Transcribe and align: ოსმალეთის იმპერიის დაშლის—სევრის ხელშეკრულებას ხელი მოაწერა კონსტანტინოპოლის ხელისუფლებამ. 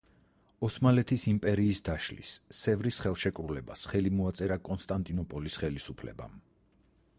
ოსმალეთის 0.67 1.25
იმპერიის 1.31 1.81
დაშლის—სევრის 1.89 2.99
ხელშეკრულებას 3.07 3.85
ხელი 3.93 4.15
მოაწერა 4.21 4.59
კონსტანტინოპოლის 4.71 5.63
ხელისუფლებამ. 5.65 6.45